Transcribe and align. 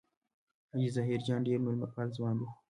حاجي 0.69 0.87
ظاهر 0.95 1.19
جان 1.27 1.39
ډېر 1.47 1.57
مېلمه 1.65 1.87
پال 1.93 2.07
ځوان 2.17 2.35
دی. 2.39 2.47